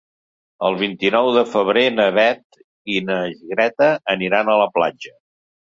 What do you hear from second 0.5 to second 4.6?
El vint-i-nou de febrer na Beth i na Greta aniran a